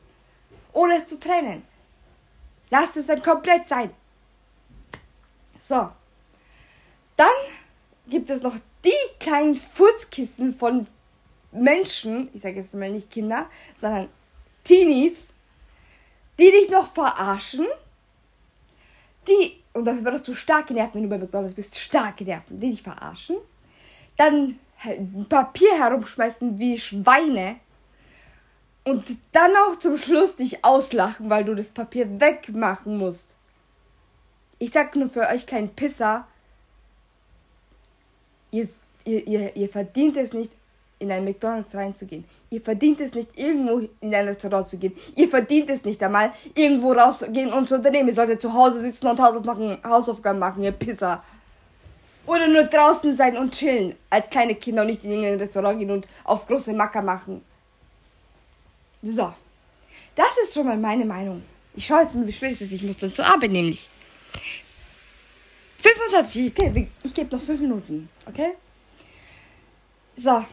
oder 0.72 0.96
es 0.96 1.08
zu 1.08 1.18
trennen. 1.18 1.64
Lasst 2.70 2.96
es 2.96 3.06
dann 3.06 3.20
komplett 3.20 3.66
sein. 3.66 3.90
So. 5.58 5.90
Dann 7.16 7.26
gibt 8.06 8.30
es 8.30 8.42
noch 8.42 8.54
die 8.84 8.92
kleinen 9.18 9.56
Furzkissen 9.56 10.54
von 10.54 10.86
Menschen, 11.50 12.30
ich 12.32 12.42
sage 12.42 12.56
jetzt 12.56 12.74
mal 12.74 12.90
nicht 12.90 13.10
Kinder, 13.10 13.46
sondern 13.76 14.08
Teenies, 14.64 15.28
die 16.38 16.50
dich 16.50 16.70
noch 16.70 16.92
verarschen, 16.92 17.66
die, 19.28 19.62
und 19.72 19.84
dafür 19.84 20.02
brauchst 20.02 20.28
du 20.28 20.34
starke 20.34 20.74
Nerven, 20.74 20.94
wenn 20.94 21.02
du 21.04 21.08
bei 21.08 21.18
McDonalds 21.18 21.54
bist, 21.54 21.78
starke 21.78 22.24
Nerven, 22.24 22.58
die 22.58 22.70
dich 22.70 22.82
verarschen, 22.82 23.36
dann 24.16 24.58
Papier 25.28 25.78
herumschmeißen 25.78 26.58
wie 26.58 26.76
Schweine 26.78 27.56
und 28.84 29.16
dann 29.30 29.52
auch 29.56 29.78
zum 29.78 29.96
Schluss 29.96 30.36
dich 30.36 30.64
auslachen, 30.64 31.30
weil 31.30 31.44
du 31.44 31.54
das 31.54 31.70
Papier 31.70 32.20
wegmachen 32.20 32.98
musst. 32.98 33.34
Ich 34.58 34.72
sag 34.72 34.94
nur 34.96 35.08
für 35.08 35.28
euch 35.28 35.46
kleinen 35.46 35.74
Pisser, 35.74 36.26
ihr, 38.50 38.68
ihr, 39.04 39.26
ihr, 39.26 39.56
ihr 39.56 39.68
verdient 39.68 40.16
es 40.16 40.32
nicht, 40.32 40.52
in 41.02 41.12
ein 41.12 41.24
McDonalds 41.24 41.74
reinzugehen. 41.74 42.24
Ihr 42.50 42.60
verdient 42.60 43.00
es 43.00 43.12
nicht, 43.14 43.28
irgendwo 43.36 43.88
in 44.00 44.14
ein 44.14 44.26
Restaurant 44.28 44.68
zu 44.68 44.78
gehen. 44.78 44.94
Ihr 45.16 45.28
verdient 45.28 45.68
es 45.68 45.84
nicht 45.84 46.02
einmal, 46.02 46.32
irgendwo 46.54 46.92
rauszugehen 46.92 47.52
und 47.52 47.68
zu 47.68 47.74
unternehmen. 47.74 48.08
Ihr 48.08 48.14
solltet 48.14 48.40
zu 48.40 48.52
Hause 48.54 48.80
sitzen 48.80 49.06
und 49.08 49.20
Hausaufgaben 49.20 50.38
machen, 50.38 50.62
ihr 50.62 50.72
Pisser. 50.72 51.22
Oder 52.24 52.46
nur 52.46 52.64
draußen 52.64 53.16
sein 53.16 53.36
und 53.36 53.52
chillen, 53.52 53.96
als 54.08 54.30
kleine 54.30 54.54
Kinder 54.54 54.82
und 54.82 54.88
nicht 54.88 55.04
in 55.04 55.24
ein 55.24 55.38
Restaurant 55.38 55.78
gehen 55.78 55.90
und 55.90 56.06
auf 56.24 56.46
große 56.46 56.72
Macker 56.72 57.02
machen. 57.02 57.42
So. 59.02 59.34
Das 60.14 60.38
ist 60.42 60.54
schon 60.54 60.66
mal 60.66 60.76
meine 60.76 61.04
Meinung. 61.04 61.42
Ich 61.74 61.86
schaue 61.86 62.02
jetzt 62.02 62.14
mal, 62.14 62.26
wie 62.26 62.32
spät 62.32 62.52
es 62.52 62.60
ist. 62.60 62.72
Ich 62.72 62.82
muss 62.82 62.96
dann 62.98 63.12
zur 63.12 63.26
Arbeit 63.26 63.50
nämlich. 63.50 63.88
25. 65.82 66.52
Okay, 66.52 66.88
ich 67.02 67.12
gebe 67.12 67.34
noch 67.34 67.42
5 67.42 67.60
Minuten. 67.60 68.08
Okay? 68.26 68.52
So. 70.16 70.44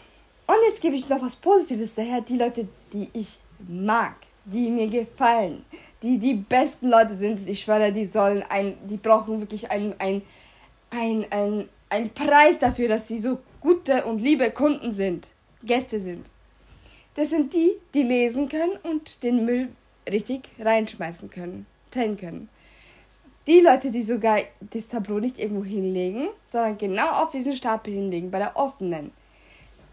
Und 0.49 0.55
jetzt 0.67 0.81
gebe 0.81 0.95
ich 0.95 1.07
noch 1.07 1.21
was 1.21 1.35
Positives 1.35 1.93
daher. 1.93 2.21
Die 2.21 2.35
Leute, 2.35 2.67
die 2.91 3.07
ich 3.13 3.37
mag, 3.67 4.15
die 4.45 4.67
mir 4.67 4.87
gefallen, 4.87 5.63
die 6.01 6.17
die 6.17 6.33
besten 6.33 6.89
Leute 6.89 7.15
sind, 7.17 7.47
ich 7.47 7.61
schwöre, 7.61 7.93
die 7.93 8.07
sollen 8.07 8.43
ein, 8.49 8.75
die 8.87 8.97
brauchen 8.97 9.39
wirklich 9.41 9.69
einen 9.69 9.93
ein, 9.99 10.23
ein, 10.89 11.69
ein, 11.89 12.09
Preis 12.15 12.57
dafür, 12.57 12.87
dass 12.87 13.07
sie 13.07 13.19
so 13.19 13.37
gute 13.61 14.05
und 14.05 14.21
liebe 14.21 14.49
Kunden 14.49 14.91
sind, 14.91 15.27
Gäste 15.61 15.99
sind. 15.99 16.25
Das 17.13 17.29
sind 17.29 17.53
die, 17.53 17.73
die 17.93 18.01
lesen 18.01 18.49
können 18.49 18.79
und 18.81 19.21
den 19.21 19.45
Müll 19.45 19.67
richtig 20.09 20.49
reinschmeißen 20.57 21.29
können, 21.29 21.67
trennen 21.91 22.17
können. 22.17 22.49
Die 23.45 23.59
Leute, 23.59 23.91
die 23.91 24.01
sogar 24.01 24.39
das 24.61 24.87
Tableau 24.87 25.19
nicht 25.19 25.37
irgendwo 25.37 25.63
hinlegen, 25.63 26.29
sondern 26.51 26.79
genau 26.79 27.21
auf 27.21 27.29
diesen 27.29 27.55
Stapel 27.55 27.93
hinlegen, 27.93 28.31
bei 28.31 28.39
der 28.39 28.57
offenen 28.57 29.11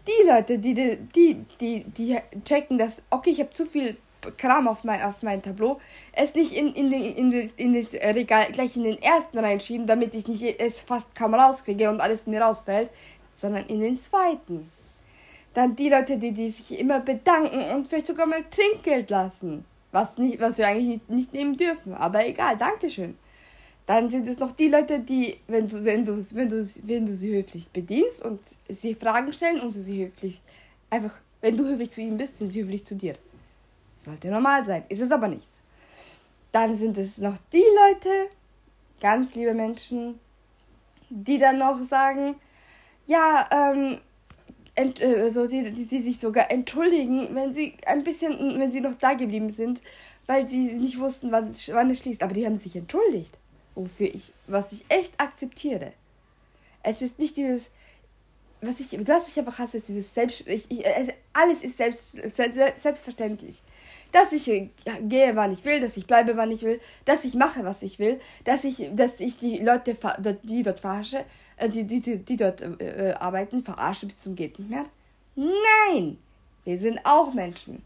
die 0.07 0.27
Leute, 0.27 0.59
die, 0.59 0.73
die, 0.73 1.45
die, 1.59 1.83
die 1.83 2.17
checken, 2.45 2.77
dass, 2.77 3.01
okay, 3.09 3.31
ich 3.31 3.39
habe 3.39 3.51
zu 3.51 3.65
viel 3.65 3.97
Kram 4.37 4.67
auf 4.67 4.83
mein, 4.83 5.01
auf 5.03 5.21
mein 5.21 5.41
Tableau, 5.41 5.79
es 6.11 6.35
nicht 6.35 6.53
in, 6.53 6.73
in, 6.73 6.91
den, 6.91 7.15
in, 7.15 7.51
in 7.55 7.73
das 7.73 7.93
Regal 8.15 8.51
gleich 8.51 8.75
in 8.75 8.83
den 8.83 9.01
ersten 9.01 9.37
reinschieben, 9.37 9.87
damit 9.87 10.15
ich 10.15 10.27
nicht 10.27 10.59
es 10.59 10.79
fast 10.81 11.13
kaum 11.15 11.33
rauskriege 11.33 11.89
und 11.89 12.01
alles 12.01 12.27
mir 12.27 12.41
rausfällt, 12.41 12.89
sondern 13.35 13.65
in 13.67 13.79
den 13.79 13.97
zweiten. 13.97 14.71
Dann 15.53 15.75
die 15.75 15.89
Leute, 15.89 16.17
die, 16.17 16.31
die 16.31 16.49
sich 16.49 16.79
immer 16.79 16.99
bedanken 16.99 17.71
und 17.71 17.87
vielleicht 17.87 18.07
sogar 18.07 18.27
mal 18.27 18.43
Trinkgeld 18.51 19.09
lassen. 19.09 19.65
Was, 19.91 20.17
nicht, 20.17 20.39
was 20.39 20.57
wir 20.57 20.67
eigentlich 20.67 20.99
nicht 21.07 21.33
nehmen 21.33 21.55
dürfen. 21.55 21.93
Aber 21.93 22.25
egal, 22.25 22.57
Dankeschön. 22.57 23.17
Dann 23.87 24.09
sind 24.09 24.27
es 24.27 24.37
noch 24.37 24.51
die 24.51 24.67
Leute, 24.67 24.99
die, 24.99 25.37
wenn 25.47 25.69
du, 25.69 25.83
wenn 25.83 26.03
du, 26.03 26.23
wenn 26.33 26.49
du, 26.49 26.69
wenn 26.83 27.05
du 27.05 27.15
sie 27.15 27.37
höflich 27.37 27.69
bedienst 27.69 28.21
und 28.21 28.41
sie 28.67 28.93
Fragen 28.93 29.31
stellen 29.31 29.61
und 29.61 29.73
du 29.73 29.79
sie 29.79 30.05
höflich, 30.05 30.41
einfach, 30.89 31.21
wenn 31.39 31.55
du 31.55 31.63
höflich 31.63 31.91
zu 31.91 32.01
ihnen 32.01 32.17
bist, 32.17 32.37
sind 32.37 32.51
sie 32.51 32.63
höflich 32.63 32.85
zu 32.85 32.95
dir. 32.95 33.15
Sollte 33.95 34.27
normal 34.27 34.65
sein, 34.65 34.83
ist 34.89 34.99
es 34.99 35.09
aber 35.09 35.29
nicht. 35.29 35.47
Dann 36.51 36.75
sind 36.75 36.97
es 36.97 37.17
noch 37.19 37.37
die 37.53 37.63
Leute, 37.63 38.09
ganz 38.99 39.35
liebe 39.35 39.53
Menschen, 39.53 40.19
die 41.09 41.39
dann 41.39 41.57
noch 41.57 41.79
sagen, 41.89 42.35
ja, 43.05 43.47
ähm, 43.53 43.99
ent, 44.75 44.99
äh, 44.99 45.31
so 45.31 45.47
die, 45.47 45.71
die, 45.71 45.85
die 45.85 46.01
sich 46.01 46.19
sogar 46.19 46.51
entschuldigen, 46.51 47.33
wenn 47.33 47.53
sie 47.53 47.77
ein 47.85 48.03
bisschen, 48.03 48.59
wenn 48.59 48.71
sie 48.73 48.81
noch 48.81 48.97
da 48.99 49.13
geblieben 49.13 49.49
sind, 49.49 49.81
weil 50.25 50.45
sie 50.45 50.73
nicht 50.73 50.99
wussten, 50.99 51.31
wann 51.31 51.47
es, 51.47 51.71
wann 51.71 51.89
es 51.89 51.99
schließt. 51.99 52.21
Aber 52.21 52.33
die 52.33 52.45
haben 52.45 52.57
sich 52.57 52.75
entschuldigt 52.75 53.39
wofür 53.77 54.13
ich, 54.13 54.33
was 54.47 54.71
ich 54.71 54.85
echt 54.89 55.13
akzeptiere. 55.19 55.93
Es 56.83 57.01
ist 57.01 57.19
nicht 57.19 57.37
dieses, 57.37 57.63
was 58.61 58.79
ich, 58.79 59.07
was 59.07 59.27
ich 59.27 59.37
einfach 59.37 59.59
hasse, 59.59 59.77
ist 59.77 59.87
dieses 59.87 60.13
Selbst, 60.13 60.47
ich, 60.47 60.69
ich, 60.69 60.85
alles 61.33 61.61
ist 61.61 61.77
selbst, 61.77 62.17
selbstverständlich. 62.35 63.61
Dass 64.11 64.31
ich 64.31 64.45
gehe, 64.45 65.35
wann 65.35 65.51
ich 65.51 65.63
will, 65.65 65.79
dass 65.79 65.97
ich 65.97 66.07
bleibe, 66.07 66.37
wann 66.37 66.51
ich 66.51 66.63
will, 66.63 66.79
dass 67.05 67.23
ich 67.23 67.35
mache, 67.35 67.63
was 67.65 67.83
ich 67.83 67.99
will, 67.99 68.19
dass 68.45 68.63
ich, 68.63 68.89
dass 68.93 69.19
ich 69.19 69.37
die 69.37 69.57
Leute, 69.59 69.95
die 70.43 70.63
dort 70.63 70.79
verarsche, 70.79 71.25
äh, 71.57 71.69
die, 71.69 71.83
die, 71.83 71.99
die, 71.99 72.17
die 72.17 72.37
dort 72.37 72.61
äh, 72.61 73.13
arbeiten, 73.19 73.63
verarsche 73.63 74.07
bis 74.07 74.17
zum 74.17 74.35
geht 74.35 74.57
nicht 74.57 74.69
mehr. 74.69 74.85
Nein! 75.35 76.17
Wir 76.63 76.77
sind 76.77 76.99
auch 77.05 77.33
Menschen. 77.33 77.83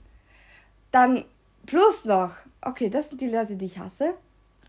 Dann 0.92 1.26
plus 1.66 2.06
noch, 2.06 2.34
okay, 2.62 2.90
das 2.90 3.10
sind 3.10 3.22
die 3.22 3.30
Leute, 3.30 3.56
die 3.56 3.66
ich 3.66 3.78
hasse 3.78 4.14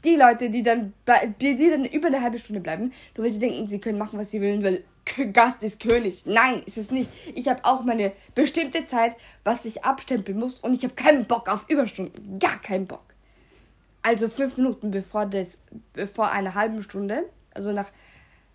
die 0.05 0.17
Leute, 0.17 0.51
die 0.51 0.63
dann, 0.63 0.93
die, 1.41 1.71
dann 1.71 1.85
über 1.85 2.09
eine 2.09 2.23
halbe 2.23 2.39
Stunde 2.39 2.61
bleiben, 2.61 2.93
nur 3.17 3.25
weil 3.25 3.33
sie 3.33 3.39
denken, 3.39 3.69
sie 3.69 3.81
können 3.81 3.99
machen, 3.99 4.19
was 4.19 4.31
sie 4.31 4.41
wollen, 4.41 4.65
weil 4.65 4.85
Gast 5.33 5.63
ist 5.63 5.81
König. 5.81 6.23
Nein, 6.27 6.63
ist 6.67 6.79
es 6.79 6.91
nicht. 6.91 7.11
Ich 7.35 7.49
habe 7.49 7.65
auch 7.65 7.83
meine 7.83 8.13
bestimmte 8.35 8.87
Zeit, 8.87 9.17
was 9.45 9.65
ich 9.65 9.85
abstempeln 9.85 10.39
muss 10.39 10.59
und 10.61 10.75
ich 10.75 10.85
habe 10.85 10.95
keinen 10.95 11.27
Bock 11.27 11.49
auf 11.49 11.69
Überstunden. 11.69 12.39
Gar 12.39 12.61
keinen 12.61 12.87
Bock. 12.87 13.05
Also 14.03 14.29
fünf 14.29 14.57
Minuten 14.57 14.91
bevor 14.91 15.27
das, 15.27 15.49
bevor 15.93 16.31
einer 16.31 16.55
halben 16.55 16.83
Stunde, 16.83 17.29
also 17.55 17.73
nach, 17.73 17.91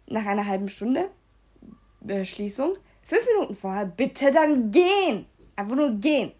nach 0.08 0.26
einer 0.26 0.46
halben 0.46 0.70
Stunde 0.70 1.10
äh, 2.08 2.26
Schließung, 2.26 2.74
fünf 3.04 3.26
Minuten 3.34 3.54
vorher, 3.54 3.86
bitte 3.86 4.32
dann 4.32 4.72
gehen. 4.72 5.26
Einfach 5.56 5.76
nur 5.76 5.92
gehen. 5.92 6.32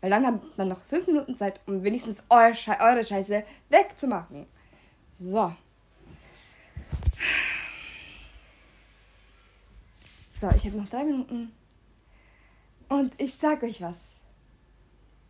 Weil 0.00 0.10
dann 0.10 0.26
hat 0.26 0.56
man 0.56 0.68
noch 0.68 0.82
fünf 0.82 1.06
Minuten 1.06 1.36
Zeit, 1.36 1.60
um 1.66 1.82
wenigstens 1.82 2.22
eure, 2.28 2.54
Sche 2.54 2.76
eure 2.80 3.04
Scheiße 3.04 3.44
wegzumachen. 3.68 4.46
So. 5.12 5.52
So, 10.40 10.48
ich 10.54 10.66
habe 10.66 10.76
noch 10.76 10.88
drei 10.88 11.04
Minuten. 11.04 11.52
Und 12.88 13.12
ich 13.20 13.34
sag 13.34 13.62
euch 13.64 13.82
was. 13.82 14.14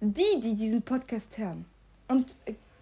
Die, 0.00 0.40
die 0.40 0.54
diesen 0.54 0.82
Podcast 0.82 1.38
hören 1.38 1.64
und 2.06 2.36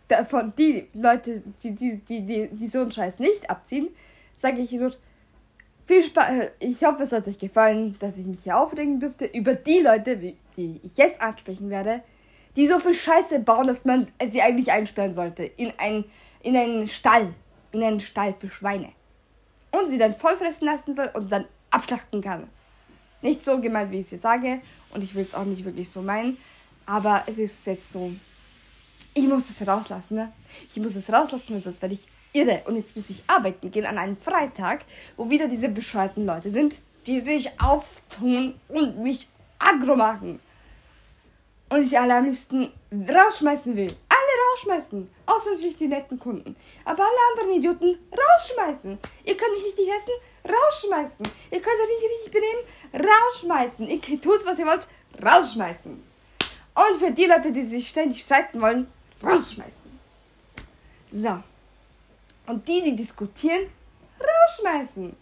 davon 0.09 0.52
die 0.59 0.88
Leute, 0.93 1.43
die, 1.62 1.75
die, 1.75 1.97
die, 1.99 2.26
die, 2.26 2.49
die 2.49 2.69
so 2.69 2.81
einen 2.81 2.90
Scheiß 2.90 3.19
nicht 3.19 3.49
abziehen, 3.49 3.88
sage 4.37 4.61
ich 4.61 4.73
nur, 4.73 4.95
viel 5.87 6.02
Spaß. 6.02 6.28
Äh, 6.28 6.50
ich 6.61 6.85
hoffe, 6.85 7.05
es 7.05 7.12
hat 7.12 7.26
euch 7.28 7.38
gefallen, 7.38 7.97
dass 7.99 8.16
ich 8.16 8.26
mich 8.26 8.43
hier 8.43 8.59
aufregen 8.59 9.00
durfte 9.00 9.26
über 9.26 9.55
die 9.55 9.81
Leute, 9.81 10.16
die 10.16 10.81
ich 10.83 10.97
jetzt 10.97 11.21
ansprechen 11.21 11.71
werde, 11.71 12.02
die 12.57 12.66
so 12.66 12.78
viel 12.78 12.95
Scheiße 12.95 13.40
bauen, 13.40 13.66
dass 13.66 13.85
man 13.85 14.09
sie 14.31 14.43
eigentlich 14.43 14.73
einsperren 14.73 15.14
sollte. 15.14 15.45
In, 15.45 15.73
ein, 15.78 16.05
in 16.43 16.57
einen 16.57 16.88
Stall. 16.88 17.35
In 17.73 17.83
einen 17.83 18.00
Stall 18.00 18.35
für 18.38 18.49
Schweine. 18.49 18.90
Und 19.73 19.90
sie 19.90 19.99
dann 19.99 20.14
vollfressen 20.14 20.66
lassen 20.66 20.95
soll 20.97 21.11
und 21.14 21.31
dann 21.31 21.45
abschlachten 21.71 22.23
kann. 22.23 22.49
Nicht 23.21 23.45
so 23.45 23.61
gemeint, 23.61 23.90
wie 23.90 23.99
ich 23.99 24.07
es 24.07 24.12
jetzt 24.12 24.23
sage. 24.23 24.61
Und 24.90 25.05
ich 25.05 25.14
will 25.14 25.26
es 25.26 25.35
auch 25.35 25.45
nicht 25.45 25.64
wirklich 25.64 25.90
so 25.90 26.00
meinen. 26.00 26.38
Aber 26.87 27.25
es 27.26 27.37
ist 27.38 27.66
jetzt 27.66 27.93
so. 27.93 28.12
Ich 29.12 29.26
muss 29.26 29.50
es 29.50 29.66
rauslassen, 29.66 30.16
ne? 30.16 30.33
Ich 30.71 30.76
muss 30.76 30.95
es 30.95 31.11
rauslassen, 31.12 31.61
sonst 31.61 31.83
werde 31.83 31.95
ich 31.95 32.07
irre. 32.37 32.62
Und 32.66 32.76
jetzt 32.76 32.95
muss 32.95 33.11
ich 33.11 33.23
arbeiten 33.26 33.71
gehen 33.71 33.87
an 33.87 33.99
einem 33.99 34.16
Freitag, 34.16 34.85
wo 35.16 35.28
wieder 35.31 35.49
diese 35.49 35.69
bescheuerten 35.69 36.26
Leute 36.26 36.50
sind, 36.50 36.76
die 37.07 37.21
sich 37.21 37.61
auftun 37.61 38.55
und 38.69 38.99
mich 38.99 39.28
aggro 39.59 39.97
machen. 39.97 40.40
Und 41.69 41.83
ich 41.83 41.99
alle 41.99 42.14
am 42.14 42.26
liebsten 42.26 42.71
rausschmeißen 42.93 43.75
will. 43.76 43.95
Alle 44.09 44.33
rausschmeißen. 44.52 45.11
Außer 45.26 45.50
natürlich 45.52 45.76
die 45.76 45.88
netten 45.88 46.19
Kunden. 46.19 46.55
Aber 46.85 47.02
alle 47.02 47.43
anderen 47.43 47.59
Idioten 47.59 47.99
rausschmeißen. 48.12 48.99
Ihr 49.25 49.37
könnt 49.37 49.52
nicht 49.52 49.66
richtig 49.66 49.88
essen, 49.88 50.12
rausschmeißen. 50.45 51.26
Ihr 51.50 51.61
könnt 51.61 51.75
euch 51.75 51.88
nicht 51.88 52.11
richtig 52.12 52.33
benehmen, 52.33 53.09
rausschmeißen. 53.11 53.88
Ihr 53.88 54.21
tut, 54.21 54.47
was 54.47 54.59
ihr 54.59 54.66
wollt, 54.66 54.87
rausschmeißen. 55.25 56.02
Und 56.76 57.00
für 57.00 57.11
die 57.11 57.25
Leute, 57.25 57.52
die 57.52 57.64
sich 57.64 57.88
ständig 57.88 58.21
streiten 58.21 58.61
wollen, 58.61 58.87
rausschmeißen. 59.23 59.73
So. 61.11 61.43
Und 62.47 62.67
die, 62.69 62.83
die 62.83 62.97
diskutieren, 62.97 63.67
rausschmeißen. 64.21 65.15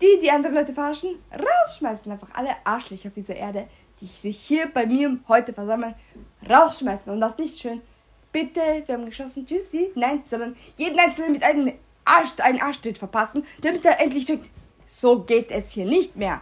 Die, 0.00 0.18
die 0.20 0.30
andere 0.30 0.52
Leute 0.52 0.72
verarschen, 0.72 1.22
rausschmeißen. 1.32 2.10
Einfach 2.10 2.30
alle 2.34 2.50
Arschlöcher 2.64 3.08
auf 3.08 3.14
dieser 3.14 3.36
Erde, 3.36 3.68
die 4.00 4.06
sich 4.06 4.38
hier 4.38 4.66
bei 4.72 4.86
mir 4.86 5.18
heute 5.28 5.52
versammeln, 5.52 5.94
rausschmeißen. 6.48 7.12
Und 7.12 7.20
das 7.20 7.38
nicht 7.38 7.58
schön. 7.58 7.80
Bitte, 8.32 8.82
wir 8.86 8.94
haben 8.94 9.06
geschossen, 9.06 9.46
tschüssi. 9.46 9.92
Nein, 9.94 10.22
sondern 10.24 10.56
jeden 10.76 10.98
Einzelnen 10.98 11.32
mit 11.32 11.44
einem 11.44 11.74
Arsch, 12.04 12.32
einen 12.38 12.60
Arschtritt 12.60 12.98
verpassen, 12.98 13.44
damit 13.60 13.84
er 13.84 14.00
endlich 14.00 14.24
checkt, 14.24 14.48
so 14.86 15.20
geht 15.20 15.50
es 15.50 15.72
hier 15.72 15.84
nicht 15.84 16.16
mehr. 16.16 16.40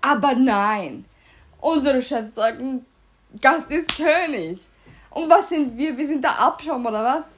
Aber 0.00 0.34
nein, 0.34 1.04
unsere 1.60 2.00
Chefs 2.02 2.34
sagen, 2.34 2.86
Gast 3.40 3.70
ist 3.70 3.96
König. 3.96 4.60
Und 5.10 5.28
was 5.28 5.48
sind 5.48 5.76
wir? 5.76 5.96
Wir 5.96 6.06
sind 6.06 6.22
der 6.22 6.38
Abschaum 6.38 6.86
oder 6.86 7.02
was? 7.02 7.37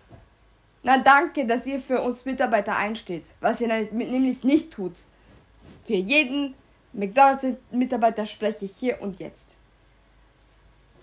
Na 0.82 0.99
danke, 0.99 1.46
dass 1.46 1.66
ihr 1.66 1.78
für 1.78 2.00
uns 2.00 2.25
Mitarbeiter 2.25 2.76
einsteht, 2.76 3.25
was 3.40 3.60
ihr 3.60 3.68
nämlich 3.92 4.44
nicht 4.44 4.72
tut. 4.72 4.94
Für 5.87 5.94
jeden 5.94 6.54
McDonalds-Mitarbeiter 6.92 8.26
spreche 8.26 8.64
ich 8.64 8.76
hier 8.76 9.00
und 9.02 9.20
jetzt. 9.20 9.56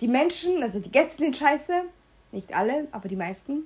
Die 0.01 0.07
Menschen, 0.07 0.61
also 0.63 0.79
die 0.79 0.91
Gäste 0.91 1.17
sind 1.17 1.37
scheiße, 1.37 1.83
nicht 2.31 2.55
alle, 2.55 2.87
aber 2.91 3.07
die 3.07 3.15
meisten. 3.15 3.63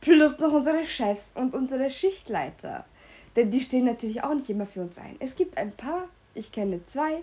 Plus 0.00 0.38
noch 0.38 0.52
unsere 0.52 0.84
Chefs 0.84 1.32
und 1.34 1.54
unsere 1.54 1.90
Schichtleiter. 1.90 2.84
Denn 3.36 3.50
die 3.50 3.60
stehen 3.60 3.84
natürlich 3.84 4.22
auch 4.22 4.34
nicht 4.34 4.48
immer 4.48 4.66
für 4.66 4.82
uns 4.82 4.98
ein. 4.98 5.16
Es 5.18 5.36
gibt 5.36 5.58
ein 5.58 5.72
paar, 5.72 6.08
ich 6.34 6.52
kenne 6.52 6.84
zwei, 6.86 7.22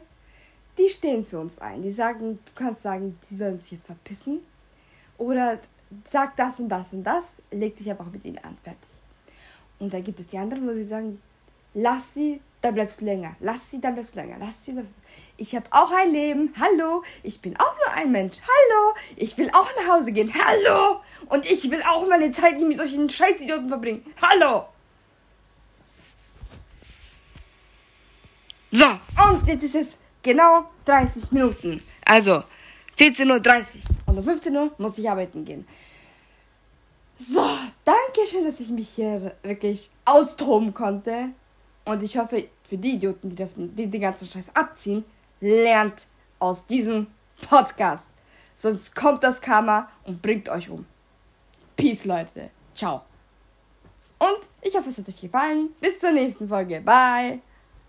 die 0.77 0.89
stehen 0.89 1.25
für 1.25 1.39
uns 1.39 1.59
ein. 1.59 1.81
Die 1.81 1.91
sagen, 1.91 2.39
du 2.45 2.51
kannst 2.53 2.83
sagen, 2.83 3.17
die 3.29 3.35
sollen 3.35 3.59
sich 3.59 3.71
jetzt 3.71 3.85
verpissen. 3.85 4.39
Oder 5.17 5.59
sag 6.09 6.35
das 6.37 6.59
und 6.59 6.69
das 6.69 6.93
und 6.93 7.03
das, 7.03 7.35
leg 7.51 7.75
dich 7.75 7.89
einfach 7.89 8.11
mit 8.11 8.25
ihnen 8.25 8.37
an, 8.39 8.57
fertig. 8.63 8.89
Und 9.79 9.93
dann 9.93 10.03
gibt 10.03 10.19
es 10.19 10.27
die 10.27 10.37
anderen, 10.37 10.67
wo 10.67 10.73
sie 10.73 10.83
sagen, 10.83 11.21
lass 11.73 12.13
sie, 12.13 12.39
dann 12.61 12.73
bleibst 12.73 13.01
du 13.01 13.05
länger. 13.05 13.35
Lass 13.39 13.69
sie, 13.69 13.79
dann 13.79 13.93
bleibst 13.93 14.15
du 14.15 14.19
länger. 14.19 14.37
Lass 14.39 14.65
sie, 14.65 14.73
du. 14.73 14.83
Ich 15.37 15.55
habe 15.55 15.65
auch 15.71 15.91
ein 15.91 16.11
Leben. 16.11 16.53
Hallo, 16.59 17.03
ich 17.21 17.39
bin 17.39 17.55
auch 17.57 17.75
nur 17.85 17.95
ein 17.95 18.11
Mensch. 18.11 18.37
Hallo, 18.41 18.95
ich 19.15 19.37
will 19.37 19.49
auch 19.51 19.69
nach 19.77 19.95
Hause 19.95 20.11
gehen. 20.11 20.31
Hallo, 20.33 21.01
und 21.29 21.45
ich 21.45 21.69
will 21.69 21.83
auch 21.83 22.07
meine 22.07 22.31
Zeit 22.31 22.55
nicht 22.55 22.67
mit 22.67 22.77
solchen 22.77 23.09
Scheißidioten 23.09 23.69
verbringen. 23.69 24.03
Hallo. 24.21 24.65
So, 28.71 28.85
und 29.29 29.47
jetzt 29.47 29.63
ist 29.63 29.75
es 29.75 29.97
genau 30.23 30.65
30 30.85 31.31
Minuten. 31.31 31.83
Also 32.03 32.43
14.30 32.97 33.59
Uhr. 33.59 33.94
Und 34.15 34.19
um 34.19 34.23
15 34.23 34.55
Uhr 34.55 34.71
muss 34.77 34.97
ich 34.97 35.09
arbeiten 35.09 35.43
gehen. 35.43 35.67
So, 37.17 37.45
danke 37.83 38.27
schön, 38.29 38.45
dass 38.45 38.61
ich 38.61 38.69
mich 38.69 38.87
hier 38.89 39.35
wirklich 39.43 39.89
austoben 40.05 40.73
konnte. 40.73 41.29
Und 41.83 42.01
ich 42.01 42.17
hoffe, 42.17 42.47
für 42.63 42.77
die 42.77 42.93
Idioten, 42.93 43.29
die, 43.29 43.35
das, 43.35 43.55
die 43.57 43.87
den 43.87 44.01
ganzen 44.01 44.27
Scheiß 44.27 44.45
abziehen, 44.53 45.03
lernt 45.41 46.07
aus 46.39 46.65
diesem 46.65 47.07
Podcast. 47.41 48.07
Sonst 48.55 48.95
kommt 48.95 49.21
das 49.21 49.41
Karma 49.41 49.89
und 50.05 50.21
bringt 50.21 50.47
euch 50.47 50.69
um. 50.69 50.85
Peace, 51.75 52.05
Leute. 52.05 52.51
Ciao. 52.73 53.01
Und 54.17 54.39
ich 54.61 54.73
hoffe, 54.75 54.87
es 54.87 54.97
hat 54.97 55.09
euch 55.09 55.19
gefallen. 55.19 55.69
Bis 55.81 55.99
zur 55.99 56.11
nächsten 56.11 56.47
Folge. 56.47 56.79
Bye. 56.79 57.41